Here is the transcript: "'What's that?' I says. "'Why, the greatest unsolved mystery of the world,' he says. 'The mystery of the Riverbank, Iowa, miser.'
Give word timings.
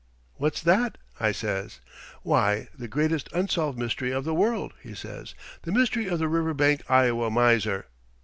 "'What's 0.37 0.63
that?' 0.63 0.97
I 1.19 1.31
says. 1.31 1.79
"'Why, 2.23 2.69
the 2.75 2.87
greatest 2.87 3.29
unsolved 3.33 3.77
mystery 3.77 4.09
of 4.11 4.23
the 4.23 4.33
world,' 4.33 4.73
he 4.81 4.95
says. 4.95 5.35
'The 5.61 5.71
mystery 5.71 6.07
of 6.07 6.17
the 6.17 6.27
Riverbank, 6.27 6.81
Iowa, 6.89 7.29
miser.' 7.29 7.85